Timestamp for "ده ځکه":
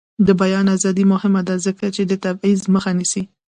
1.47-1.85